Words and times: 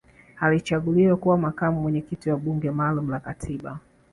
alichaguliwa 0.39 1.17
kuwa 1.17 1.37
makamu 1.37 1.81
mwenyekiti 1.81 2.29
wa 2.29 2.37
bunge 2.37 2.71
maalum 2.71 3.09
la 3.09 3.19
katiba 3.19 3.79